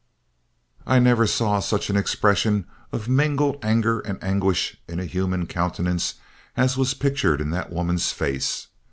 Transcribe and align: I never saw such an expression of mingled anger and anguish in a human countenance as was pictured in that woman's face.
I 0.87 0.97
never 0.97 1.27
saw 1.27 1.59
such 1.59 1.91
an 1.91 1.95
expression 1.95 2.65
of 2.91 3.07
mingled 3.07 3.63
anger 3.63 3.99
and 3.99 4.17
anguish 4.23 4.75
in 4.87 4.99
a 4.99 5.05
human 5.05 5.45
countenance 5.45 6.15
as 6.57 6.75
was 6.75 6.95
pictured 6.95 7.39
in 7.39 7.51
that 7.51 7.71
woman's 7.71 8.11
face. 8.11 8.65